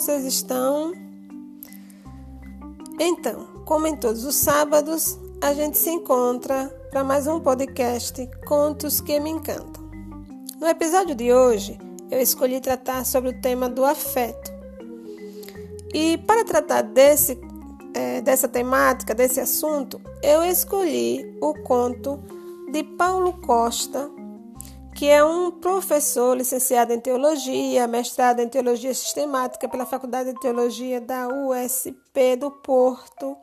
vocês 0.00 0.26
estão? 0.26 0.92
Então, 3.00 3.46
como 3.64 3.86
em 3.86 3.96
todos 3.96 4.26
os 4.26 4.34
sábados, 4.34 5.18
a 5.40 5.54
gente 5.54 5.78
se 5.78 5.88
encontra 5.88 6.68
para 6.90 7.02
mais 7.02 7.26
um 7.26 7.40
podcast 7.40 8.28
Contos 8.46 9.00
que 9.00 9.18
me 9.18 9.30
encantam. 9.30 9.82
No 10.60 10.66
episódio 10.66 11.14
de 11.14 11.32
hoje, 11.32 11.78
eu 12.10 12.20
escolhi 12.20 12.60
tratar 12.60 13.06
sobre 13.06 13.30
o 13.30 13.40
tema 13.40 13.70
do 13.70 13.86
afeto. 13.86 14.52
E 15.94 16.18
para 16.18 16.44
tratar 16.44 16.82
desse, 16.82 17.40
é, 17.94 18.20
dessa 18.20 18.46
temática, 18.46 19.14
desse 19.14 19.40
assunto, 19.40 19.98
eu 20.22 20.44
escolhi 20.44 21.38
o 21.40 21.54
conto 21.62 22.22
de 22.70 22.82
Paulo 22.82 23.32
Costa, 23.32 24.10
que 24.96 25.10
é 25.10 25.22
um 25.22 25.50
professor 25.50 26.34
licenciado 26.34 26.90
em 26.90 26.98
teologia, 26.98 27.86
mestrado 27.86 28.40
em 28.40 28.48
teologia 28.48 28.94
sistemática 28.94 29.68
pela 29.68 29.84
Faculdade 29.84 30.32
de 30.32 30.40
Teologia 30.40 31.02
da 31.02 31.28
USP 31.28 32.36
do 32.36 32.50
Porto 32.50 33.36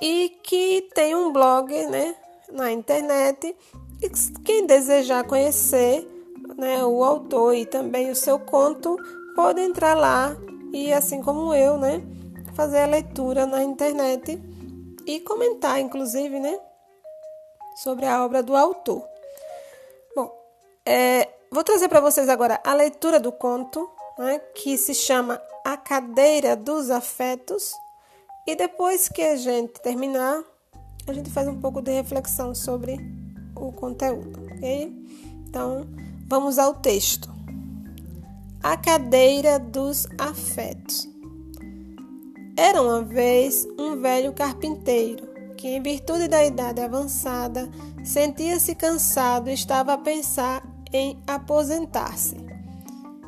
e 0.00 0.30
que 0.42 0.88
tem 0.94 1.14
um 1.14 1.30
blog 1.30 1.70
né, 1.86 2.16
na 2.50 2.72
internet. 2.72 3.54
E 4.00 4.10
quem 4.42 4.64
desejar 4.64 5.24
conhecer 5.24 6.08
né, 6.56 6.82
o 6.82 7.04
autor 7.04 7.54
e 7.54 7.66
também 7.66 8.10
o 8.10 8.16
seu 8.16 8.38
conto 8.38 8.96
pode 9.36 9.60
entrar 9.60 9.94
lá 9.94 10.34
e, 10.72 10.94
assim 10.94 11.20
como 11.22 11.54
eu, 11.54 11.76
né, 11.76 12.02
fazer 12.54 12.78
a 12.78 12.86
leitura 12.86 13.44
na 13.44 13.62
internet 13.62 14.42
e 15.06 15.20
comentar, 15.20 15.78
inclusive, 15.78 16.40
né, 16.40 16.58
sobre 17.82 18.06
a 18.06 18.24
obra 18.24 18.42
do 18.42 18.56
autor. 18.56 19.13
É, 20.86 21.28
vou 21.50 21.64
trazer 21.64 21.88
para 21.88 22.00
vocês 22.00 22.28
agora 22.28 22.60
a 22.62 22.74
leitura 22.74 23.18
do 23.18 23.32
conto, 23.32 23.88
né, 24.18 24.38
que 24.54 24.76
se 24.76 24.94
chama 24.94 25.40
A 25.64 25.76
Cadeira 25.76 26.54
dos 26.54 26.90
Afetos. 26.90 27.72
E 28.46 28.54
depois 28.54 29.08
que 29.08 29.22
a 29.22 29.36
gente 29.36 29.80
terminar, 29.80 30.42
a 31.06 31.12
gente 31.12 31.30
faz 31.30 31.48
um 31.48 31.58
pouco 31.58 31.80
de 31.80 31.90
reflexão 31.90 32.54
sobre 32.54 32.98
o 33.56 33.72
conteúdo, 33.72 34.42
ok? 34.52 34.92
Então, 35.48 35.86
vamos 36.28 36.58
ao 36.58 36.74
texto. 36.74 37.32
A 38.62 38.76
Cadeira 38.76 39.58
dos 39.58 40.06
Afetos. 40.18 41.08
Era 42.56 42.82
uma 42.82 43.02
vez 43.02 43.66
um 43.78 44.00
velho 44.00 44.32
carpinteiro 44.34 45.26
que, 45.56 45.68
em 45.68 45.82
virtude 45.82 46.28
da 46.28 46.44
idade 46.44 46.80
avançada, 46.80 47.70
sentia-se 48.04 48.74
cansado 48.74 49.48
e 49.48 49.54
estava 49.54 49.94
a 49.94 49.98
pensar 49.98 50.73
em 50.94 51.18
aposentar-se. 51.26 52.36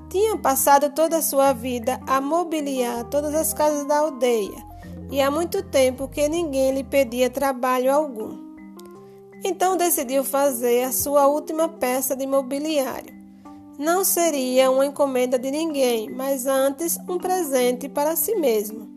Tinha 0.09 0.39
passado 0.39 0.89
toda 0.95 1.19
a 1.19 1.23
sua 1.23 1.53
vida 1.53 2.01
a 2.07 2.21
mobiliar 2.21 3.05
todas 3.07 3.35
as 3.35 3.53
casas 3.53 3.85
da 3.87 3.99
aldeia 3.99 4.65
e 5.11 5.21
há 5.21 5.31
muito 5.31 5.63
tempo 5.65 6.09
que 6.09 6.29
ninguém 6.29 6.73
lhe 6.73 6.85
pedia 6.85 7.29
trabalho 7.29 7.93
algum. 7.93 8.39
Então 9.45 9.77
decidiu 9.77 10.23
fazer 10.23 10.85
a 10.85 10.93
sua 10.93 11.27
última 11.27 11.69
peça 11.69 12.17
de 12.17 12.27
mobiliário. 12.27 13.15
Não 13.79 14.05
seria 14.05 14.71
uma 14.71 14.87
encomenda 14.87 15.39
de 15.39 15.51
ninguém, 15.51 16.09
mas 16.09 16.47
antes 16.47 16.97
um 17.09 17.19
presente 17.19 17.89
para 17.89 18.17
si 18.17 18.35
mesmo. 18.37 18.89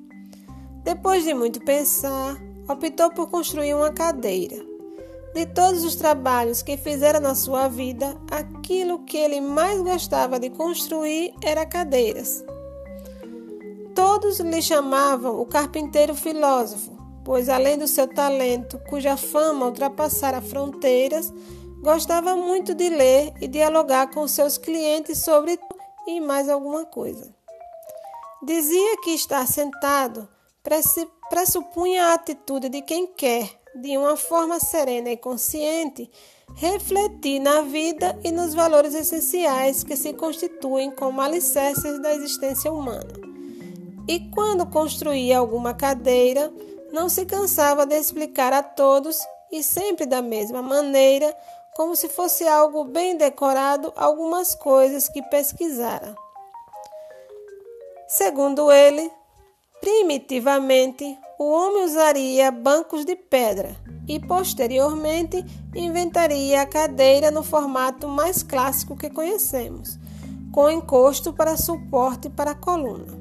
Depois 0.84 1.24
de 1.24 1.34
muito 1.34 1.60
pensar, 1.60 2.38
optou 2.68 3.10
por 3.12 3.30
construir 3.30 3.74
uma 3.74 3.92
cadeira. 3.92 4.69
De 5.34 5.46
todos 5.46 5.84
os 5.84 5.96
trabalhos 5.96 6.64
que 6.64 6.76
fizera 6.76 7.20
na 7.20 7.36
sua 7.36 7.68
vida, 7.68 8.18
aquilo 8.32 9.06
que 9.06 9.18
ele 9.18 9.40
mais 9.40 9.80
gostava 9.82 10.40
de 10.40 10.50
construir 10.50 11.34
era 11.44 11.66
cadeiras. 11.66 12.44
Todos 13.94 14.40
lhe 14.40 14.62
chamavam 14.62 15.40
o 15.40 15.46
carpinteiro 15.46 16.16
filósofo, 16.16 16.98
pois 17.24 17.48
além 17.48 17.78
do 17.78 17.88
seu 17.88 18.08
talento, 18.08 18.80
cuja 18.90 19.16
fama 19.16 19.68
ultrapassara 19.68 20.42
fronteiras, 20.42 21.32
gostava 21.82 22.36
muito 22.36 22.74
de 22.74 22.90
ler 22.90 23.32
e 23.40 23.48
dialogar 23.48 24.10
com 24.12 24.28
seus 24.28 24.58
clientes 24.58 25.20
sobre 25.20 25.60
e 26.08 26.20
mais 26.20 26.50
alguma 26.50 26.86
coisa. 26.86 27.34
Dizia 28.42 28.98
que 29.04 29.12
estar 29.12 29.46
sentado 29.46 30.28
pressupunha 31.30 32.08
a 32.08 32.14
atitude 32.14 32.70
de 32.70 32.82
quem 32.82 33.06
quer 33.06 33.59
de 33.76 33.98
uma 33.98 34.18
forma 34.18 34.60
serena 34.60 35.10
e 35.10 35.18
consciente, 35.18 36.10
refletir 36.56 37.40
na 37.40 37.62
vida 37.62 38.20
e 38.24 38.32
nos 38.32 38.54
valores 38.54 38.94
essenciais 38.94 39.84
que 39.84 39.96
se 39.96 40.14
constituem 40.14 40.92
como 40.92 41.22
alicerces 41.22 42.02
da 42.02 42.14
existência 42.14 42.72
humana. 42.72 43.14
E 44.08 44.20
quando 44.32 44.66
construía 44.66 45.38
alguma 45.38 45.74
cadeira, 45.74 46.52
não 46.92 47.08
se 47.08 47.26
cansava 47.26 47.86
de 47.86 47.96
explicar 47.96 48.52
a 48.52 48.64
todos 48.64 49.20
e 49.52 49.62
sempre 49.64 50.06
da 50.06 50.22
mesma 50.22 50.62
maneira, 50.62 51.36
como 51.76 51.96
se 51.96 52.10
fosse 52.10 52.48
algo 52.48 52.84
bem 52.84 53.16
decorado, 53.16 53.94
algumas 53.96 54.56
coisas 54.56 55.08
que 55.08 55.22
pesquisara. 55.24 56.16
Segundo 58.08 58.72
ele, 58.72 59.12
primitivamente, 59.82 61.18
o 61.38 61.52
homem 61.52 61.86
usaria 61.86 62.52
bancos 62.52 63.06
de 63.06 63.16
pedra 63.16 63.76
e 64.08 64.20
posteriormente 64.20 65.46
inventaria 65.76 66.62
a 66.62 66.66
cadeira 66.66 67.32
no 67.32 67.44
formato 67.44 68.08
mais 68.08 68.44
clássico 68.44 68.96
que 68.96 69.10
conhecemos, 69.10 69.98
com 70.52 70.70
encosto 70.70 71.32
para 71.32 71.56
suporte 71.56 72.30
para 72.30 72.52
a 72.52 72.56
coluna. 72.56 73.20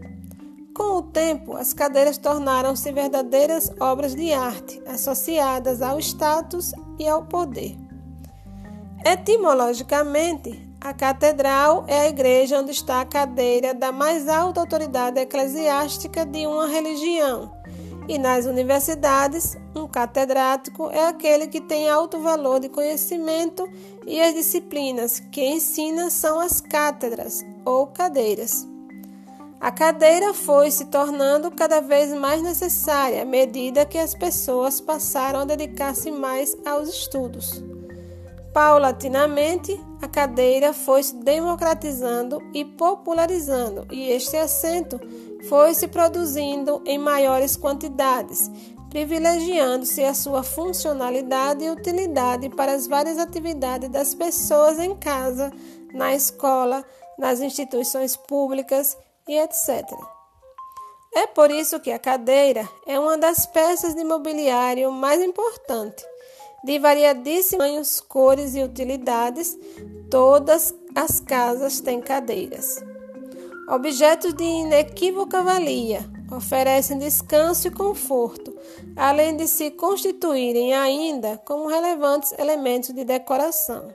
Com 0.75 0.99
o 0.99 1.03
tempo, 1.03 1.57
as 1.57 1.73
cadeiras 1.73 2.19
tornaram-se 2.19 2.93
verdadeiras 2.93 3.71
obras 3.81 4.15
de 4.15 4.33
arte, 4.33 4.81
associadas 4.87 5.83
ao 5.83 5.99
status 5.99 6.73
e 6.99 7.07
ao 7.07 7.25
poder. 7.25 7.77
Etimologicamente, 9.05 10.68
a 10.81 10.93
catedral 10.93 11.85
é 11.87 12.01
a 12.01 12.09
igreja 12.09 12.59
onde 12.59 12.71
está 12.71 13.01
a 13.01 13.05
cadeira 13.05 13.75
da 13.75 13.93
mais 13.93 14.29
alta 14.29 14.61
autoridade 14.61 15.21
eclesiástica 15.21 16.25
de 16.25 16.47
uma 16.47 16.67
religião 16.67 17.59
e 18.09 18.17
nas 18.17 18.47
universidades, 18.47 19.55
um 19.77 19.87
catedrático 19.87 20.91
é 20.91 21.07
aquele 21.07 21.47
que 21.47 21.61
tem 21.61 21.91
alto 21.91 22.19
valor 22.21 22.59
de 22.59 22.71
conhecimento 22.71 23.69
e 24.07 24.19
as 24.19 24.33
disciplinas 24.33 25.21
que 25.31 25.45
ensina 25.45 26.09
são 26.09 26.41
as 26.41 26.59
cátedras 26.59 27.45
ou 27.67 27.87
cadeiras. 27.87 28.67
A 29.61 29.71
cadeira 29.71 30.33
foi 30.33 30.71
se 30.71 30.87
tornando 30.87 31.51
cada 31.51 31.81
vez 31.81 32.15
mais 32.15 32.41
necessária 32.41 33.23
à 33.23 33.27
medida 33.27 33.85
que 33.85 33.99
as 33.99 34.15
pessoas 34.15 34.81
passaram 34.81 35.41
a 35.41 35.45
dedicar-se 35.45 36.11
mais 36.11 36.57
aos 36.65 36.89
estudos. 36.89 37.63
Paulatinamente, 38.59 39.81
a 40.03 40.09
cadeira 40.09 40.73
foi 40.73 41.01
se 41.01 41.15
democratizando 41.15 42.43
e 42.53 42.65
popularizando, 42.65 43.87
e 43.89 44.11
este 44.11 44.37
assento 44.37 45.01
foi 45.49 45.75
se 45.75 45.87
produzindo 45.87 46.83
em 46.85 46.99
maiores 46.99 47.57
quantidades, 47.57 48.51
privilegiando-se 48.91 50.03
a 50.03 50.13
sua 50.13 50.43
funcionalidade 50.43 51.63
e 51.63 51.71
utilidade 51.71 52.49
para 52.49 52.73
as 52.73 52.89
várias 52.89 53.17
atividades 53.17 53.91
das 53.91 54.13
pessoas 54.13 54.81
em 54.81 54.97
casa, 54.97 55.53
na 55.95 56.13
escola, 56.13 56.85
nas 57.17 57.41
instituições 57.41 58.17
públicas 58.17 58.99
e 59.29 59.39
etc. 59.39 59.89
É 61.15 61.29
por 61.29 61.53
isso 61.53 61.79
que 61.79 61.93
a 61.93 61.99
cadeira 62.01 62.69
é 62.89 62.99
uma 62.99 63.17
das 63.17 63.47
peças 63.47 63.95
de 63.95 64.03
mobiliário 64.03 64.91
mais 64.91 65.23
importantes 65.23 66.05
de 66.63 66.79
variadíssimos 66.79 68.01
cores 68.01 68.55
e 68.55 68.63
utilidades, 68.63 69.57
todas 70.11 70.75
as 70.95 71.21
casas 71.21 71.81
têm 71.81 72.01
cadeiras. 72.01 72.83
Objetos 73.69 74.33
de 74.35 74.45
inequívoca 74.45 75.43
valia, 75.43 76.09
oferecem 76.33 76.99
descanso 76.99 77.69
e 77.69 77.71
conforto, 77.71 78.57
além 78.97 79.37
de 79.37 79.47
se 79.47 79.71
constituírem 79.71 80.75
ainda 80.75 81.37
como 81.45 81.69
relevantes 81.69 82.33
elementos 82.39 82.95
de 82.95 83.05
decoração. 83.05 83.89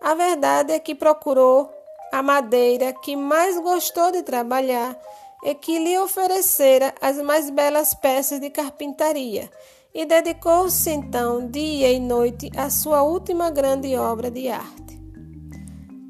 A 0.00 0.14
verdade 0.14 0.72
é 0.72 0.78
que 0.78 0.94
procurou 0.94 1.70
a 2.12 2.22
madeira 2.22 2.92
que 2.92 3.16
mais 3.16 3.58
gostou 3.58 4.12
de 4.12 4.22
trabalhar 4.22 4.96
e 5.44 5.54
que 5.54 5.78
lhe 5.78 5.98
oferecera 5.98 6.94
as 7.00 7.16
mais 7.18 7.50
belas 7.50 7.94
peças 7.94 8.40
de 8.40 8.50
carpintaria 8.50 9.50
e 9.94 10.04
dedicou-se 10.04 10.90
então 10.90 11.48
dia 11.48 11.90
e 11.92 11.98
noite 11.98 12.50
à 12.56 12.70
sua 12.70 13.02
última 13.02 13.50
grande 13.50 13.96
obra 13.96 14.30
de 14.30 14.48
arte. 14.48 15.00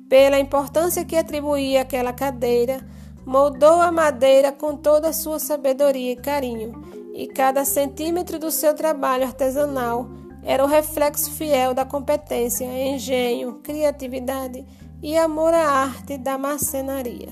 Pela 0.08 0.38
importância 0.38 1.04
que 1.04 1.16
atribuía 1.16 1.82
àquela 1.82 2.12
cadeira, 2.12 2.80
moldou 3.26 3.80
a 3.80 3.92
madeira 3.92 4.50
com 4.50 4.76
toda 4.76 5.08
a 5.08 5.12
sua 5.12 5.38
sabedoria 5.38 6.12
e 6.12 6.16
carinho, 6.16 6.72
e 7.14 7.26
cada 7.26 7.64
centímetro 7.64 8.38
do 8.38 8.50
seu 8.50 8.74
trabalho 8.74 9.24
artesanal 9.24 10.08
era 10.42 10.64
o 10.64 10.68
reflexo 10.68 11.30
fiel 11.32 11.74
da 11.74 11.84
competência, 11.84 12.64
engenho, 12.64 13.60
criatividade 13.62 14.64
e 15.02 15.16
amor 15.16 15.52
à 15.52 15.68
arte 15.68 16.16
da 16.16 16.38
marcenaria. 16.38 17.28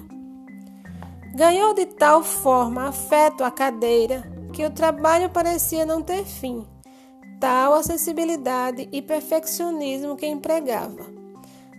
Ganhou 1.35 1.73
de 1.75 1.87
tal 1.87 2.23
forma 2.23 2.89
afeto 2.89 3.45
à 3.45 3.51
cadeira 3.51 4.36
que 4.57 4.65
o 4.65 4.71
trabalho 4.71 5.29
parecia 5.29 5.85
não 5.85 6.01
ter 6.01 6.25
fim, 6.25 6.67
tal 7.39 7.75
a 7.75 7.83
sensibilidade 7.83 8.89
e 8.91 9.03
perfeccionismo 9.03 10.17
que 10.17 10.27
empregava. 10.27 11.05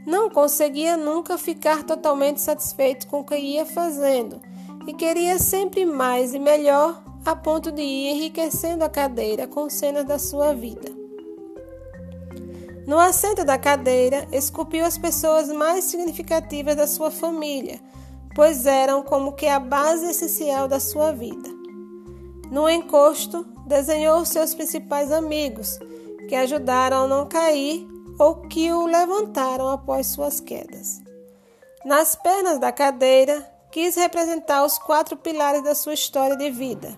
Não 0.06 0.30
conseguia 0.30 0.96
nunca 0.96 1.40
ficar 1.40 1.84
totalmente 1.84 2.40
satisfeito 2.40 3.08
com 3.08 3.22
o 3.22 3.26
que 3.26 3.36
ia 3.36 3.66
fazendo 3.66 4.40
e 4.86 4.94
queria 4.94 5.40
sempre 5.40 5.88
mais 5.88 6.36
e 6.36 6.40
melhor, 6.40 7.02
a 7.26 7.36
ponto 7.36 7.72
de 7.72 7.82
ir 7.82 8.12
enriquecendo 8.12 8.86
a 8.86 8.90
cadeira 8.90 9.48
com 9.48 9.68
cenas 9.72 10.06
da 10.06 10.20
sua 10.20 10.54
vida. 10.54 10.92
No 12.86 13.00
assento 13.00 13.44
da 13.44 13.58
cadeira, 13.58 14.28
esculpiu 14.32 14.86
as 14.86 15.00
pessoas 15.00 15.50
mais 15.50 15.86
significativas 15.86 16.76
da 16.76 16.86
sua 16.86 17.10
família, 17.10 17.80
pois 18.36 18.68
eram 18.68 19.02
como 19.02 19.34
que 19.34 19.48
a 19.48 19.60
base 19.60 20.12
essencial 20.12 20.68
da 20.68 20.80
sua 20.80 21.12
vida. 21.12 21.57
No 22.52 22.70
encosto, 22.70 23.46
desenhou 23.66 24.24
seus 24.26 24.54
principais 24.56 25.12
amigos, 25.12 25.78
que 26.30 26.36
ajudaram 26.36 27.04
a 27.04 27.08
não 27.08 27.28
cair 27.28 27.88
ou 28.18 28.36
que 28.48 28.72
o 28.72 28.86
levantaram 28.86 29.68
após 29.68 30.08
suas 30.08 30.40
quedas. 30.40 31.02
Nas 31.86 32.16
pernas 32.16 32.60
da 32.60 32.72
cadeira, 32.72 33.46
quis 33.72 33.96
representar 33.96 34.66
os 34.66 34.78
quatro 34.78 35.16
pilares 35.16 35.64
da 35.64 35.76
sua 35.76 35.94
história 35.94 36.36
de 36.36 36.50
vida. 36.50 36.98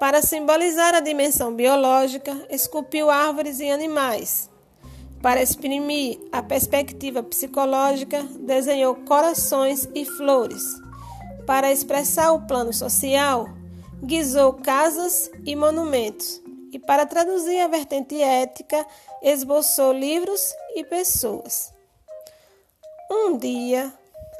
Para 0.00 0.20
simbolizar 0.20 0.94
a 0.94 1.00
dimensão 1.00 1.54
biológica, 1.54 2.46
esculpiu 2.50 3.10
árvores 3.10 3.60
e 3.60 3.70
animais. 3.70 4.50
Para 5.22 5.40
exprimir 5.40 6.20
a 6.32 6.42
perspectiva 6.42 7.22
psicológica, 7.22 8.22
desenhou 8.40 8.96
corações 8.96 9.88
e 9.94 10.04
flores. 10.04 10.64
Para 11.46 11.72
expressar 11.72 12.32
o 12.32 12.46
plano 12.46 12.72
social, 12.72 13.48
guisou 14.04 14.52
casas 14.54 15.30
e 15.44 15.56
monumentos. 15.56 16.40
E 16.72 16.78
para 16.78 17.06
traduzir 17.06 17.60
a 17.60 17.68
vertente 17.68 18.20
ética, 18.20 18.84
esboçou 19.22 19.92
livros 19.92 20.54
e 20.74 20.84
pessoas. 20.84 21.72
Um 23.10 23.38
dia, 23.38 23.92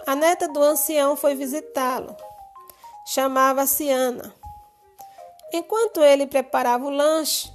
a 0.07 0.15
neta 0.15 0.49
do 0.49 0.63
ancião 0.63 1.17
foi 1.17 1.35
visitá-lo. 1.35 2.17
Chamava-se 3.07 3.89
Ana. 3.91 4.35
Enquanto 5.53 6.01
ele 6.03 6.27
preparava 6.27 6.85
o 6.85 6.91
lanche, 6.91 7.53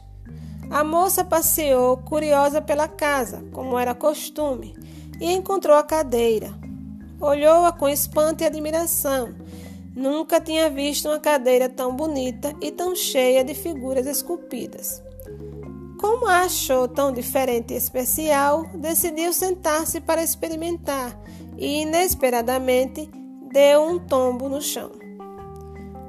a 0.72 0.84
moça 0.84 1.26
passeou 1.26 1.98
curiosa 1.98 2.62
pela 2.62 2.88
casa, 2.88 3.44
como 3.52 3.78
era 3.78 3.94
costume, 3.94 4.78
e 5.20 5.32
encontrou 5.32 5.76
a 5.76 5.84
cadeira. 5.84 6.54
Olhou-a 7.20 7.72
com 7.74 7.90
espanto 7.90 8.44
e 8.44 8.48
admiração. 8.48 9.36
Nunca 10.00 10.40
tinha 10.40 10.70
visto 10.70 11.10
uma 11.10 11.20
cadeira 11.20 11.68
tão 11.68 11.94
bonita 11.94 12.56
e 12.62 12.72
tão 12.72 12.96
cheia 12.96 13.44
de 13.44 13.54
figuras 13.54 14.08
esculpidas. 14.08 15.04
Como 16.00 16.26
a 16.26 16.44
achou 16.44 16.88
tão 16.88 17.12
diferente 17.12 17.74
e 17.74 17.76
especial, 17.76 18.64
decidiu 18.76 19.34
sentar-se 19.34 20.00
para 20.00 20.24
experimentar 20.24 21.20
e, 21.58 21.82
inesperadamente, 21.82 23.12
deu 23.52 23.84
um 23.84 24.00
tombo 24.00 24.48
no 24.48 24.62
chão. 24.62 24.90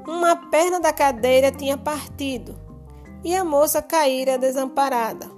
Uma 0.07 0.37
perna 0.37 0.79
da 0.79 0.93
cadeira 0.93 1.51
tinha 1.51 1.77
partido 1.77 2.57
e 3.25 3.35
a 3.35 3.43
moça 3.43 3.81
caíra 3.81 4.37
desamparada. 4.37 5.29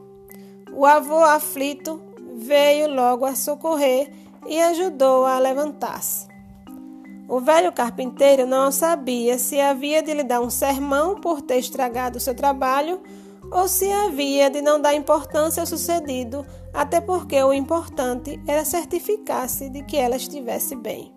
O 0.71 0.85
avô 0.85 1.23
aflito 1.23 1.99
veio 2.35 2.87
logo 2.93 3.25
a 3.25 3.33
socorrer 3.33 4.11
e 4.45 4.61
ajudou-a 4.61 5.37
a, 5.37 5.39
levantar-se. 5.39 6.32
O 7.27 7.39
velho 7.39 7.71
carpinteiro 7.71 8.45
não 8.45 8.71
sabia 8.71 9.37
se 9.39 9.59
havia 9.59 10.03
de 10.03 10.13
lhe 10.13 10.23
dar 10.23 10.41
um 10.41 10.49
sermão 10.49 11.15
por 11.15 11.41
ter 11.41 11.57
estragado 11.57 12.19
seu 12.19 12.35
trabalho 12.35 13.01
ou 13.51 13.67
se 13.67 13.89
havia 13.91 14.49
de 14.49 14.61
não 14.61 14.79
dar 14.79 14.93
importância 14.93 15.61
ao 15.61 15.67
sucedido, 15.67 16.45
até 16.73 16.99
porque 16.99 17.41
o 17.41 17.53
importante 17.53 18.41
era 18.47 18.65
certificar-se 18.65 19.69
de 19.69 19.83
que 19.83 19.95
ela 19.95 20.15
estivesse 20.15 20.75
bem. 20.75 21.13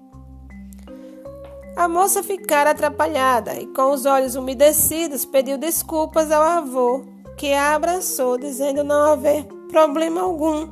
A 1.76 1.88
moça 1.88 2.22
ficara 2.22 2.70
atrapalhada 2.70 3.54
e, 3.54 3.66
com 3.66 3.90
os 3.90 4.06
olhos 4.06 4.34
umedecidos, 4.34 5.24
pediu 5.24 5.58
desculpas 5.58 6.30
ao 6.30 6.42
avô, 6.42 7.04
que 7.36 7.52
a 7.52 7.74
abraçou, 7.74 8.38
dizendo 8.38 8.82
não 8.82 9.12
haver 9.12 9.44
problema 9.70 10.22
algum, 10.22 10.68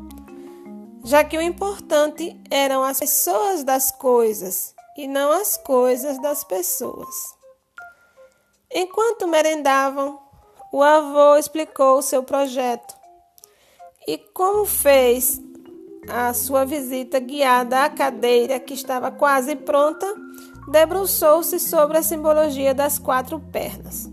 já 1.04 1.22
que 1.22 1.36
o 1.36 1.42
importante 1.42 2.40
eram 2.50 2.82
as 2.82 3.00
pessoas 3.00 3.62
das 3.62 3.90
coisas 3.90 4.73
e 4.96 5.06
não 5.06 5.32
as 5.32 5.56
coisas 5.56 6.20
das 6.20 6.44
pessoas. 6.44 7.14
Enquanto 8.72 9.28
merendavam, 9.28 10.18
o 10.72 10.82
avô 10.82 11.36
explicou 11.36 11.98
o 11.98 12.02
seu 12.02 12.22
projeto 12.22 12.94
e 14.06 14.18
como 14.18 14.64
fez 14.64 15.40
a 16.08 16.34
sua 16.34 16.64
visita 16.64 17.18
guiada 17.18 17.84
à 17.84 17.88
cadeira 17.88 18.60
que 18.60 18.74
estava 18.74 19.10
quase 19.10 19.56
pronta 19.56 20.06
debruçou-se 20.68 21.58
sobre 21.60 21.98
a 21.98 22.02
simbologia 22.02 22.74
das 22.74 22.98
quatro 22.98 23.38
pernas. 23.38 24.10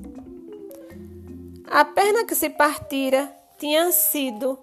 A 1.69 1.85
perna 1.85 2.25
que 2.25 2.35
se 2.35 2.49
partira 2.49 3.33
tinha 3.57 3.91
sido 3.91 4.59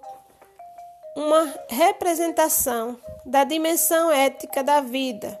uma 1.15 1.53
representação 1.67 2.97
da 3.25 3.43
dimensão 3.43 4.11
ética 4.11 4.63
da 4.63 4.79
vida, 4.79 5.39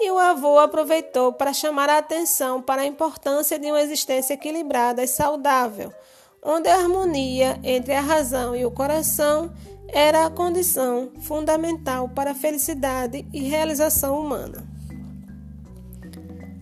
e 0.00 0.10
o 0.10 0.18
avô 0.18 0.58
aproveitou 0.58 1.32
para 1.32 1.52
chamar 1.52 1.88
a 1.88 1.98
atenção 1.98 2.60
para 2.60 2.82
a 2.82 2.86
importância 2.86 3.58
de 3.58 3.66
uma 3.66 3.80
existência 3.80 4.34
equilibrada 4.34 5.02
e 5.02 5.08
saudável, 5.08 5.92
onde 6.42 6.68
a 6.68 6.76
harmonia 6.76 7.58
entre 7.64 7.94
a 7.94 8.00
razão 8.00 8.54
e 8.54 8.64
o 8.64 8.70
coração 8.70 9.52
era 9.88 10.26
a 10.26 10.30
condição 10.30 11.10
fundamental 11.20 12.08
para 12.08 12.32
a 12.32 12.34
felicidade 12.34 13.26
e 13.32 13.40
realização 13.40 14.18
humana. 14.18 14.66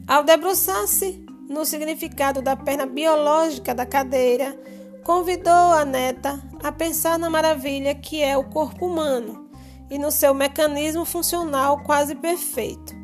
Ao 0.06 0.22
debruçar-se 0.22 1.24
no 1.48 1.64
significado 1.64 2.42
da 2.42 2.56
perna 2.56 2.86
biológica 2.86 3.74
da 3.74 3.86
cadeira, 3.86 4.58
convidou 5.02 5.52
a 5.52 5.84
neta 5.84 6.42
a 6.62 6.72
pensar 6.72 7.18
na 7.18 7.28
maravilha 7.28 7.94
que 7.94 8.22
é 8.22 8.36
o 8.36 8.44
corpo 8.44 8.86
humano 8.86 9.48
e 9.90 9.98
no 9.98 10.10
seu 10.10 10.34
mecanismo 10.34 11.04
funcional 11.04 11.82
quase 11.84 12.14
perfeito, 12.14 12.94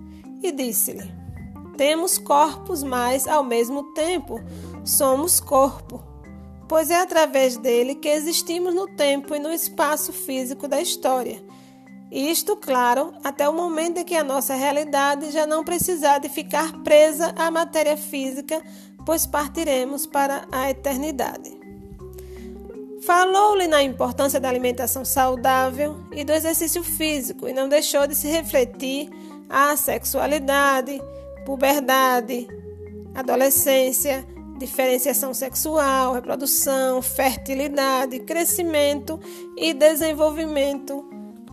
e 0.43 0.53
disse-lhe: 0.53 1.11
Temos 1.77 2.19
corpos, 2.19 2.83
mas 2.83 3.27
ao 3.27 3.45
mesmo 3.45 3.93
tempo 3.95 4.41
somos 4.85 5.41
corpo, 5.41 6.03
pois 6.69 6.91
é 6.91 7.01
através 7.01 7.57
dele 7.57 7.95
que 7.95 8.09
existimos 8.09 8.75
no 8.75 8.87
tempo 8.87 9.35
e 9.35 9.39
no 9.39 9.53
espaço 9.53 10.13
físico 10.13 10.69
da 10.69 10.81
história 10.81 11.51
isto, 12.11 12.57
claro, 12.57 13.13
até 13.23 13.49
o 13.49 13.53
momento 13.53 13.99
em 13.99 14.05
que 14.05 14.17
a 14.17 14.25
nossa 14.25 14.55
realidade 14.55 15.31
já 15.31 15.47
não 15.47 15.63
precisar 15.63 16.19
de 16.19 16.29
ficar 16.29 16.83
presa 16.83 17.33
à 17.37 17.53
matéria 17.53 17.97
física, 17.97 18.61
pois 19.07 19.27
partiremos 19.27 20.07
para 20.07 20.45
a 20.51 20.69
eternidade. 20.69 21.57
Falou-lhe 23.03 23.69
na 23.69 23.81
importância 23.83 24.41
da 24.41 24.49
alimentação 24.49 25.05
saudável 25.05 25.97
e 26.13 26.25
do 26.25 26.33
exercício 26.33 26.83
físico 26.83 27.49
e 27.49 27.53
não 27.53 27.69
deixou 27.69 28.07
de 28.09 28.15
se 28.17 28.27
refletir 28.27 29.09
a 29.51 29.77
sexualidade, 29.77 31.03
puberdade, 31.45 32.47
adolescência, 33.15 34.25
diferenciação 34.57 35.35
sexual, 35.35 36.13
reprodução, 36.13 37.03
fertilidade, 37.03 38.21
crescimento 38.21 39.19
e 39.57 39.75
desenvolvimento 39.75 41.05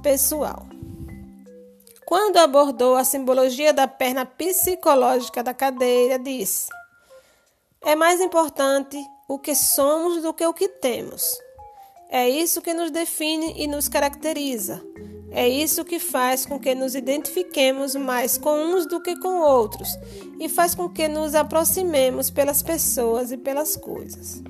pessoal. 0.04 0.68
Quando 2.06 2.38
abordou 2.38 2.96
a 2.96 3.04
simbologia 3.04 3.74
da 3.74 3.88
perna 3.88 4.26
psicológica 4.26 5.44
da 5.44 5.54
cadeira, 5.54 6.20
disse: 6.20 6.70
É 7.84 7.96
mais 7.96 8.22
importante 8.22 8.98
o 9.28 9.40
que 9.40 9.56
somos 9.56 10.22
do 10.22 10.34
que 10.34 10.46
o 10.46 10.54
que 10.54 10.70
temos. 10.70 11.38
É 12.10 12.30
isso 12.30 12.62
que 12.62 12.74
nos 12.74 12.92
define 12.92 13.54
e 13.58 13.68
nos 13.68 13.90
caracteriza. 13.90 14.82
É 15.32 15.48
isso 15.48 15.84
que 15.84 16.00
faz 16.00 16.46
com 16.46 16.58
que 16.58 16.74
nos 16.74 16.96
identifiquemos 16.96 17.96
mais 17.96 18.38
com 18.38 18.58
uns 18.58 18.86
do 18.88 19.02
que 19.02 19.16
com 19.20 19.42
outros 19.42 19.90
e 20.40 20.48
faz 20.48 20.74
com 20.74 20.88
que 20.88 21.08
nos 21.08 21.36
aproximemos 21.36 22.30
pelas 22.30 22.64
pessoas 22.64 23.32
e 23.32 23.38
pelas 23.38 23.76
coisas. 23.76 24.42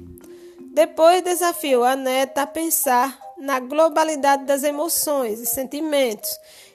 Depois 0.74 1.24
desafiou 1.24 1.84
a 1.84 1.96
neta 1.96 2.44
a 2.44 2.48
pensar 2.48 3.20
na 3.38 3.60
globalidade 3.60 4.46
das 4.46 4.64
emoções 4.64 5.40
e 5.40 5.46
sentimentos 5.46 6.30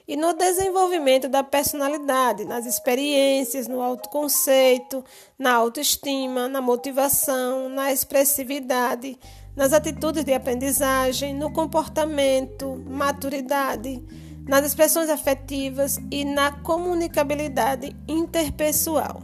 e 0.05 0.17
no 0.17 0.33
desenvolvimento 0.33 1.29
da 1.29 1.41
personalidade, 1.41 2.43
nas 2.43 2.65
experiências, 2.65 3.67
no 3.67 3.81
autoconceito, 3.81 5.03
na 5.39 5.53
autoestima, 5.53 6.49
na 6.49 6.61
motivação, 6.61 7.69
na 7.69 7.91
expressividade, 7.93 9.17
nas 9.55 9.73
atitudes 9.73 10.23
de 10.23 10.33
aprendizagem, 10.33 11.33
no 11.33 11.51
comportamento, 11.51 12.83
maturidade, 12.87 14.03
nas 14.47 14.65
expressões 14.65 15.09
afetivas 15.09 15.99
e 16.11 16.25
na 16.25 16.51
comunicabilidade 16.51 17.95
interpessoal. 18.07 19.21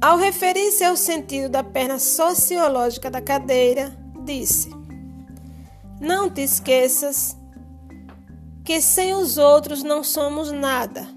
Ao 0.00 0.18
referir-se 0.18 0.84
ao 0.84 0.96
sentido 0.96 1.48
da 1.48 1.64
perna 1.64 1.98
sociológica 1.98 3.10
da 3.10 3.20
cadeira, 3.20 3.96
disse: 4.24 4.70
Não 6.00 6.30
te 6.30 6.42
esqueças 6.42 7.36
que 8.62 8.80
sem 8.80 9.14
os 9.14 9.38
outros 9.38 9.82
não 9.82 10.04
somos 10.04 10.52
nada, 10.52 11.08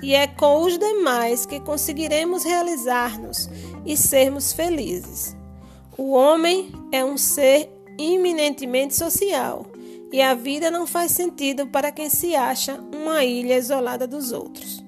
e 0.00 0.14
é 0.14 0.26
com 0.26 0.62
os 0.62 0.78
demais 0.78 1.44
que 1.44 1.58
conseguiremos 1.60 2.44
realizar-nos 2.44 3.50
e 3.84 3.96
sermos 3.96 4.52
felizes. 4.52 5.39
O 6.00 6.12
homem 6.12 6.72
é 6.90 7.04
um 7.04 7.18
ser 7.18 7.70
eminentemente 7.98 8.96
social 8.96 9.66
e 10.10 10.22
a 10.22 10.32
vida 10.32 10.70
não 10.70 10.86
faz 10.86 11.10
sentido 11.10 11.66
para 11.66 11.92
quem 11.92 12.08
se 12.08 12.34
acha 12.34 12.80
uma 12.80 13.22
ilha 13.22 13.58
isolada 13.58 14.06
dos 14.06 14.32
outros. 14.32 14.82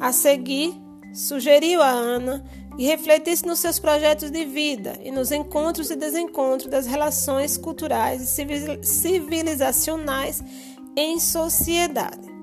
A 0.00 0.12
seguir, 0.12 0.72
sugeriu 1.12 1.82
a 1.82 1.90
Ana 1.90 2.42
que 2.78 2.84
refletisse 2.84 3.44
nos 3.44 3.58
seus 3.58 3.78
projetos 3.78 4.30
de 4.30 4.46
vida 4.46 4.98
e 5.04 5.10
nos 5.10 5.30
encontros 5.30 5.90
e 5.90 5.96
desencontros 5.96 6.70
das 6.70 6.86
relações 6.86 7.58
culturais 7.58 8.22
e 8.22 8.82
civilizacionais 8.82 10.42
em 10.96 11.20
sociedade. 11.20 12.35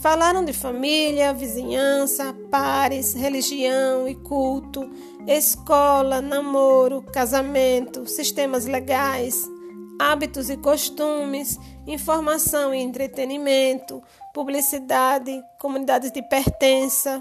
Falaram 0.00 0.44
de 0.44 0.52
família, 0.52 1.32
vizinhança, 1.32 2.32
pares, 2.50 3.14
religião 3.14 4.08
e 4.08 4.14
culto, 4.14 4.88
escola, 5.26 6.20
namoro, 6.20 7.02
casamento, 7.02 8.06
sistemas 8.06 8.64
legais, 8.64 9.50
hábitos 9.98 10.50
e 10.50 10.56
costumes, 10.56 11.58
informação 11.84 12.72
e 12.72 12.78
entretenimento, 12.78 14.00
publicidade, 14.32 15.42
comunidades 15.58 16.12
de 16.12 16.22
pertença. 16.22 17.20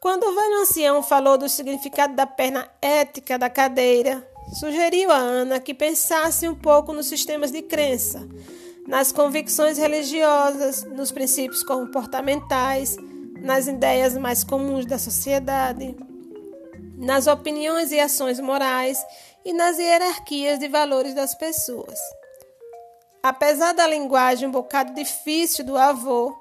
Quando 0.00 0.24
o 0.24 0.34
velho 0.34 0.62
ancião 0.62 1.00
falou 1.00 1.38
do 1.38 1.48
significado 1.48 2.16
da 2.16 2.26
perna 2.26 2.68
ética 2.82 3.38
da 3.38 3.48
cadeira, 3.48 4.28
sugeriu 4.58 5.12
a 5.12 5.16
Ana 5.16 5.60
que 5.60 5.72
pensasse 5.72 6.48
um 6.48 6.56
pouco 6.56 6.92
nos 6.92 7.06
sistemas 7.06 7.52
de 7.52 7.62
crença, 7.62 8.28
nas 8.86 9.10
convicções 9.12 9.78
religiosas, 9.78 10.84
nos 10.84 11.10
princípios 11.10 11.62
comportamentais, 11.62 12.96
nas 13.40 13.66
ideias 13.66 14.16
mais 14.16 14.44
comuns 14.44 14.86
da 14.86 14.98
sociedade, 14.98 15.96
nas 16.96 17.26
opiniões 17.26 17.92
e 17.92 18.00
ações 18.00 18.40
morais 18.40 19.04
e 19.44 19.52
nas 19.52 19.78
hierarquias 19.78 20.58
de 20.58 20.68
valores 20.68 21.14
das 21.14 21.34
pessoas. 21.34 21.98
Apesar 23.22 23.72
da 23.72 23.86
linguagem 23.86 24.48
um 24.48 24.52
bocado 24.52 24.94
difícil 24.94 25.64
do 25.64 25.76
avô, 25.76 26.34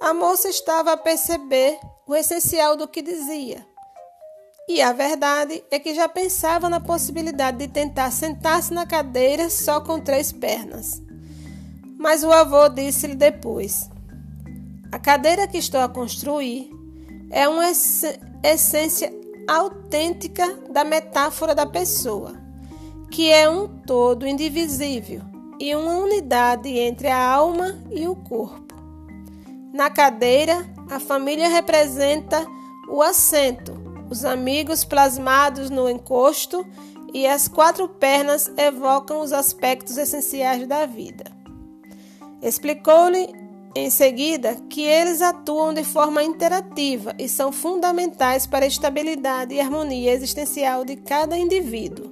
a 0.00 0.14
moça 0.14 0.48
estava 0.48 0.92
a 0.92 0.96
perceber 0.96 1.78
o 2.06 2.14
essencial 2.14 2.76
do 2.76 2.88
que 2.88 3.02
dizia. 3.02 3.66
E 4.68 4.80
a 4.80 4.92
verdade 4.92 5.62
é 5.70 5.78
que 5.78 5.94
já 5.94 6.08
pensava 6.08 6.68
na 6.68 6.80
possibilidade 6.80 7.58
de 7.58 7.68
tentar 7.68 8.10
sentar-se 8.12 8.72
na 8.72 8.86
cadeira 8.86 9.50
só 9.50 9.80
com 9.80 10.00
três 10.00 10.30
pernas. 10.30 11.02
Mas 12.02 12.24
o 12.24 12.32
avô 12.32 12.68
disse-lhe 12.68 13.14
depois: 13.14 13.88
A 14.90 14.98
cadeira 14.98 15.46
que 15.46 15.56
estou 15.56 15.80
a 15.80 15.88
construir 15.88 16.68
é 17.30 17.48
uma 17.48 17.70
essência 18.42 19.14
autêntica 19.46 20.52
da 20.68 20.82
metáfora 20.82 21.54
da 21.54 21.64
pessoa, 21.64 22.34
que 23.08 23.30
é 23.30 23.48
um 23.48 23.68
todo 23.68 24.26
indivisível 24.26 25.22
e 25.60 25.76
uma 25.76 25.94
unidade 25.98 26.76
entre 26.76 27.06
a 27.06 27.24
alma 27.24 27.78
e 27.92 28.08
o 28.08 28.16
corpo. 28.16 28.74
Na 29.72 29.88
cadeira, 29.88 30.66
a 30.90 30.98
família 30.98 31.48
representa 31.48 32.44
o 32.88 33.00
assento, 33.00 33.74
os 34.10 34.24
amigos 34.24 34.82
plasmados 34.82 35.70
no 35.70 35.88
encosto 35.88 36.66
e 37.14 37.28
as 37.28 37.46
quatro 37.46 37.88
pernas 37.88 38.50
evocam 38.56 39.20
os 39.20 39.32
aspectos 39.32 39.96
essenciais 39.96 40.66
da 40.66 40.84
vida. 40.84 41.41
Explicou-lhe 42.42 43.32
em 43.74 43.88
seguida 43.88 44.56
que 44.68 44.82
eles 44.82 45.22
atuam 45.22 45.72
de 45.72 45.84
forma 45.84 46.22
interativa 46.22 47.14
e 47.18 47.28
são 47.28 47.52
fundamentais 47.52 48.46
para 48.46 48.64
a 48.64 48.68
estabilidade 48.68 49.54
e 49.54 49.60
harmonia 49.60 50.12
existencial 50.12 50.84
de 50.84 50.96
cada 50.96 51.38
indivíduo. 51.38 52.10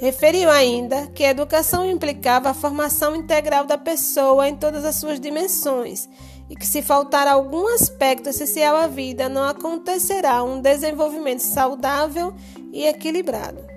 Referiu 0.00 0.50
ainda 0.50 1.06
que 1.08 1.22
a 1.22 1.30
educação 1.30 1.88
implicava 1.88 2.50
a 2.50 2.54
formação 2.54 3.14
integral 3.14 3.64
da 3.64 3.78
pessoa 3.78 4.48
em 4.48 4.56
todas 4.56 4.84
as 4.84 4.96
suas 4.96 5.20
dimensões 5.20 6.08
e 6.50 6.56
que, 6.56 6.66
se 6.66 6.82
faltar 6.82 7.28
algum 7.28 7.68
aspecto 7.72 8.28
essencial 8.28 8.74
à 8.74 8.88
vida, 8.88 9.28
não 9.28 9.44
acontecerá 9.44 10.42
um 10.42 10.60
desenvolvimento 10.60 11.40
saudável 11.40 12.34
e 12.72 12.84
equilibrado. 12.84 13.71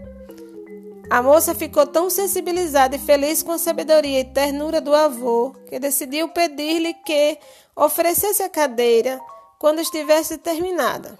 A 1.09 1.21
moça 1.21 1.53
ficou 1.53 1.85
tão 1.85 2.09
sensibilizada 2.09 2.95
e 2.95 2.99
feliz 2.99 3.43
com 3.43 3.51
a 3.51 3.57
sabedoria 3.57 4.19
e 4.19 4.25
ternura 4.25 4.81
do 4.81 4.93
avô 4.93 5.55
que 5.67 5.79
decidiu 5.79 6.29
pedir-lhe 6.29 6.93
que 6.93 7.37
oferecesse 7.75 8.41
a 8.41 8.49
cadeira 8.49 9.19
quando 9.59 9.79
estivesse 9.79 10.37
terminada. 10.37 11.19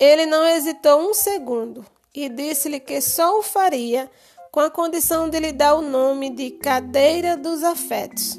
Ele 0.00 0.26
não 0.26 0.46
hesitou 0.46 1.00
um 1.00 1.14
segundo 1.14 1.84
e 2.14 2.28
disse-lhe 2.28 2.80
que 2.80 3.00
só 3.00 3.38
o 3.38 3.42
faria 3.42 4.10
com 4.50 4.60
a 4.60 4.70
condição 4.70 5.28
de 5.28 5.40
lhe 5.40 5.50
dar 5.50 5.74
o 5.74 5.82
nome 5.82 6.30
de 6.30 6.50
Cadeira 6.50 7.36
dos 7.36 7.62
Afetos. 7.62 8.38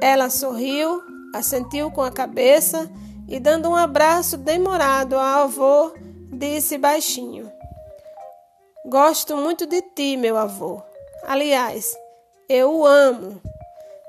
Ela 0.00 0.30
sorriu, 0.30 1.02
assentiu 1.34 1.90
com 1.90 2.02
a 2.02 2.10
cabeça 2.10 2.90
e, 3.28 3.40
dando 3.40 3.68
um 3.68 3.74
abraço 3.74 4.36
demorado 4.36 5.14
ao 5.14 5.44
avô, 5.44 5.92
disse 6.30 6.78
baixinho: 6.78 7.50
Gosto 8.88 9.36
muito 9.36 9.66
de 9.66 9.82
ti, 9.82 10.16
meu 10.16 10.36
avô. 10.36 10.80
Aliás, 11.24 11.96
eu 12.48 12.72
o 12.72 12.86
amo. 12.86 13.42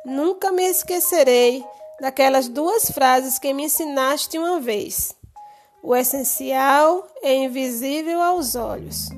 Nunca 0.06 0.52
me 0.52 0.68
esquecerei 0.68 1.66
daquelas 2.00 2.48
duas 2.48 2.92
frases 2.92 3.40
que 3.40 3.52
me 3.56 3.64
ensinaste 3.64 4.38
uma 4.38 4.60
vez. 4.60 5.16
O 5.82 5.96
essencial 5.96 7.08
é 7.24 7.34
invisível 7.34 8.22
aos 8.22 8.54
olhos. 8.54 9.10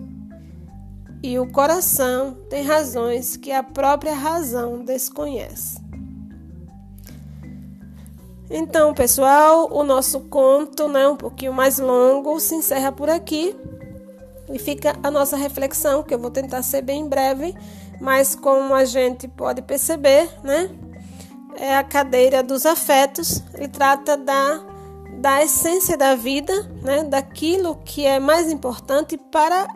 E 1.22 1.38
o 1.38 1.52
coração 1.52 2.38
tem 2.50 2.64
razões 2.64 3.36
que 3.36 3.52
a 3.52 3.62
própria 3.62 4.14
razão 4.14 4.86
desconhece. 4.86 5.78
Então, 8.50 8.94
pessoal, 8.94 9.68
o 9.74 9.84
nosso 9.84 10.22
conto, 10.22 10.88
né, 10.88 11.06
um 11.06 11.18
pouquinho 11.18 11.52
mais 11.52 11.80
longo, 11.80 12.40
se 12.40 12.56
encerra 12.56 12.94
por 12.94 13.10
aqui. 13.10 13.54
E 14.52 14.58
fica 14.58 14.96
a 15.04 15.12
nossa 15.12 15.38
reflexão, 15.38 16.02
que 16.02 16.14
eu 16.14 16.20
vou 16.20 16.32
tentar 16.32 16.64
ser 16.64 16.82
bem 16.82 17.08
breve, 17.08 17.56
mas 18.02 18.36
como 18.36 18.74
a 18.74 18.84
gente 18.84 19.28
pode 19.28 19.62
perceber, 19.62 20.30
né? 20.44 20.70
É 21.56 21.76
a 21.76 21.84
cadeira 21.84 22.42
dos 22.42 22.66
afetos, 22.66 23.44
ele 23.54 23.68
trata 23.68 24.16
da, 24.16 24.62
da 25.20 25.44
essência 25.44 25.98
da 25.98 26.16
vida, 26.16 26.54
né? 26.82 27.04
Daquilo 27.04 27.76
que 27.86 28.06
é 28.06 28.20
mais 28.20 28.52
importante 28.52 29.18
para 29.18 29.68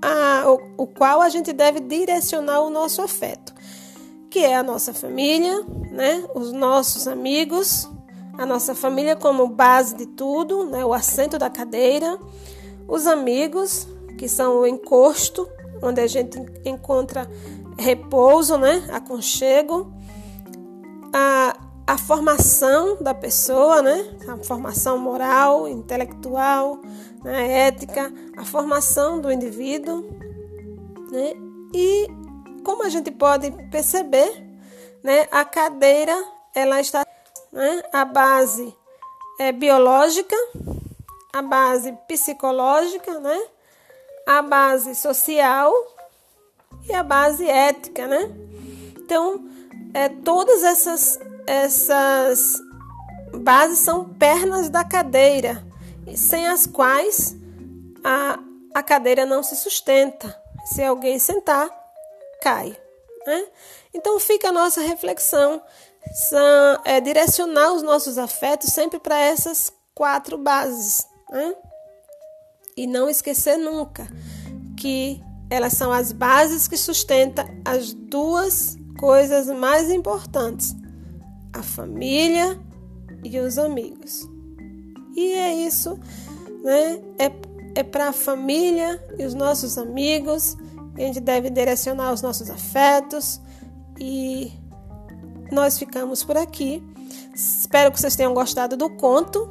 a, 0.00 0.50
o, 0.50 0.84
o 0.84 0.86
qual 0.86 1.20
a 1.20 1.28
gente 1.28 1.52
deve 1.52 1.78
direcionar 1.80 2.60
o 2.60 2.70
nosso 2.70 3.02
afeto, 3.02 3.54
que 4.28 4.40
é 4.40 4.56
a 4.56 4.62
nossa 4.62 4.92
família, 4.92 5.62
né? 5.90 6.24
Os 6.34 6.52
nossos 6.52 7.06
amigos, 7.06 7.88
a 8.36 8.46
nossa 8.46 8.74
família 8.74 9.14
como 9.14 9.46
base 9.46 9.94
de 9.94 10.06
tudo, 10.06 10.64
né? 10.64 10.84
O 10.84 10.92
assento 10.92 11.38
da 11.38 11.50
cadeira 11.50 12.18
os 12.86 13.06
amigos, 13.06 13.86
que 14.18 14.28
são 14.28 14.60
o 14.60 14.66
encosto, 14.66 15.48
onde 15.82 16.00
a 16.00 16.06
gente 16.06 16.38
encontra 16.64 17.28
repouso, 17.78 18.56
né? 18.56 18.88
aconchego, 18.92 19.92
a, 21.12 21.56
a 21.86 21.98
formação 21.98 22.96
da 23.00 23.12
pessoa, 23.14 23.82
né? 23.82 24.16
a 24.28 24.36
formação 24.44 24.98
moral, 24.98 25.68
intelectual, 25.68 26.80
né? 27.24 27.66
ética, 27.66 28.12
a 28.36 28.44
formação 28.44 29.20
do 29.20 29.32
indivíduo. 29.32 30.02
Né? 31.10 31.34
E 31.74 32.08
como 32.64 32.84
a 32.84 32.88
gente 32.88 33.10
pode 33.10 33.50
perceber, 33.70 34.42
né? 35.02 35.26
a 35.30 35.44
cadeira 35.44 36.16
ela 36.54 36.80
está 36.80 37.04
né? 37.52 37.82
a 37.92 38.04
base 38.04 38.74
é 39.38 39.52
biológica, 39.52 40.36
a 41.32 41.42
base 41.42 41.92
psicológica, 42.06 43.18
né? 43.18 43.40
A 44.26 44.42
base 44.42 44.94
social 44.94 45.72
e 46.88 46.92
a 46.92 47.02
base 47.02 47.48
ética, 47.48 48.06
né? 48.06 48.30
Então, 48.96 49.44
é, 49.94 50.08
todas 50.08 50.62
essas, 50.62 51.18
essas 51.46 52.60
bases 53.34 53.78
são 53.78 54.08
pernas 54.08 54.68
da 54.68 54.84
cadeira, 54.84 55.64
sem 56.14 56.46
as 56.46 56.66
quais 56.66 57.36
a, 58.04 58.38
a 58.74 58.82
cadeira 58.82 59.24
não 59.24 59.42
se 59.42 59.56
sustenta. 59.56 60.40
Se 60.66 60.82
alguém 60.82 61.18
sentar, 61.18 61.68
cai. 62.40 62.76
Né? 63.26 63.46
Então 63.94 64.18
fica 64.18 64.48
a 64.48 64.52
nossa 64.52 64.80
reflexão, 64.80 65.62
são, 66.12 66.80
é, 66.84 67.00
direcionar 67.00 67.72
os 67.72 67.82
nossos 67.82 68.18
afetos 68.18 68.72
sempre 68.72 68.98
para 68.98 69.18
essas 69.18 69.72
quatro 69.94 70.36
bases. 70.38 71.06
Né? 71.32 71.54
E 72.76 72.86
não 72.86 73.08
esquecer 73.08 73.56
nunca 73.56 74.06
que 74.76 75.20
elas 75.48 75.72
são 75.72 75.92
as 75.92 76.12
bases 76.12 76.68
que 76.68 76.76
sustentam 76.76 77.44
as 77.64 77.92
duas 77.92 78.76
coisas 78.98 79.46
mais 79.48 79.90
importantes: 79.90 80.74
a 81.52 81.62
família 81.62 82.58
e 83.24 83.38
os 83.38 83.58
amigos. 83.58 84.28
E 85.14 85.32
é 85.32 85.54
isso, 85.54 85.98
né? 86.62 87.00
É, 87.18 87.32
é 87.74 87.82
para 87.82 88.08
a 88.08 88.12
família 88.12 89.02
e 89.18 89.24
os 89.24 89.34
nossos 89.34 89.76
amigos 89.76 90.56
que 90.94 91.02
a 91.02 91.06
gente 91.06 91.20
deve 91.20 91.50
direcionar 91.50 92.12
os 92.12 92.22
nossos 92.22 92.50
afetos. 92.50 93.40
E 93.98 94.52
nós 95.50 95.78
ficamos 95.78 96.24
por 96.24 96.36
aqui. 96.36 96.82
Espero 97.34 97.90
que 97.90 98.00
vocês 98.00 98.16
tenham 98.16 98.34
gostado 98.34 98.76
do 98.76 98.90
conto. 98.90 99.48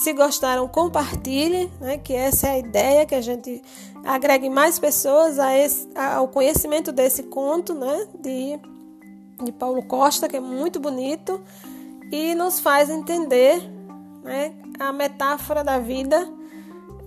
Se 0.00 0.14
gostaram, 0.14 0.66
compartilhe, 0.66 1.70
né, 1.78 1.98
que 1.98 2.14
essa 2.14 2.46
é 2.46 2.50
a 2.52 2.58
ideia, 2.58 3.04
que 3.04 3.14
a 3.14 3.20
gente 3.20 3.62
agregue 4.02 4.48
mais 4.48 4.78
pessoas 4.78 5.38
a 5.38 5.54
esse, 5.54 5.86
ao 5.94 6.26
conhecimento 6.26 6.90
desse 6.90 7.24
conto 7.24 7.74
né, 7.74 8.08
de, 8.18 8.58
de 9.44 9.52
Paulo 9.52 9.82
Costa, 9.82 10.26
que 10.26 10.38
é 10.38 10.40
muito 10.40 10.80
bonito 10.80 11.38
e 12.10 12.34
nos 12.34 12.60
faz 12.60 12.88
entender 12.88 13.60
né, 14.22 14.54
a 14.78 14.90
metáfora 14.90 15.62
da 15.62 15.78
vida 15.78 16.26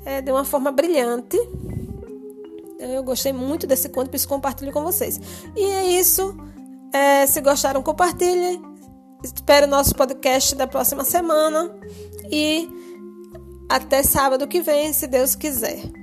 é, 0.05 0.21
de 0.21 0.31
uma 0.31 0.45
forma 0.45 0.71
brilhante. 0.71 1.37
Eu 2.77 3.01
gostei 3.01 3.33
muito 3.33 3.65
desse 3.65 3.89
conto, 3.89 4.11
por 4.11 4.17
isso 4.17 4.27
compartilho 4.27 4.71
com 4.71 4.83
vocês. 4.83 5.19
E 5.55 5.63
é 5.63 5.99
isso. 5.99 6.37
É, 6.93 7.25
se 7.25 7.41
gostaram, 7.41 7.81
compartilhem. 7.81 8.61
Espero 9.23 9.65
o 9.65 9.69
nosso 9.69 9.95
podcast 9.95 10.53
da 10.53 10.67
próxima 10.67 11.03
semana. 11.03 11.75
E 12.29 12.82
até 13.73 14.03
sábado 14.03 14.47
que 14.47 14.61
vem, 14.61 14.93
se 14.93 15.07
Deus 15.07 15.33
quiser. 15.33 16.02